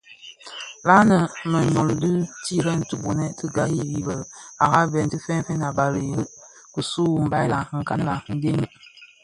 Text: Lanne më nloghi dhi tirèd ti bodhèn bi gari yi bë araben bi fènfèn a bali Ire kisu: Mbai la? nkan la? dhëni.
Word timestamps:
Lanne 0.87 1.19
më 1.51 1.59
nloghi 1.67 1.95
dhi 2.01 2.11
tirèd 2.43 2.81
ti 2.89 2.95
bodhèn 3.03 3.31
bi 3.39 3.45
gari 3.55 3.81
yi 3.91 3.99
bë 4.07 4.17
araben 4.63 5.07
bi 5.11 5.17
fènfèn 5.25 5.65
a 5.67 5.69
bali 5.77 6.03
Ire 6.11 6.25
kisu: 6.73 7.05
Mbai 7.25 7.45
la? 7.53 7.59
nkan 7.79 8.01
la? 8.07 8.15
dhëni. 8.41 8.67